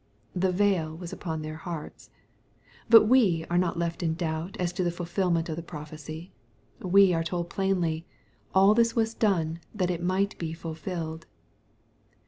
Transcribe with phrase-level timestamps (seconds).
[0.35, 2.09] The veil was upon their hearts.
[2.89, 6.31] Bat we are not left in doubt as to the fulfilment of the pro phecy.
[6.79, 8.07] We are told plainly,"
[8.55, 11.27] all this was done that it might be fulfilled."